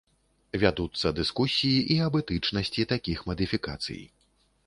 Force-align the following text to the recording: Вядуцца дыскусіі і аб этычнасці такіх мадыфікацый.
Вядуцца 0.61 1.09
дыскусіі 1.19 1.79
і 1.95 1.99
аб 2.07 2.13
этычнасці 2.21 2.87
такіх 2.93 3.17
мадыфікацый. 3.33 4.01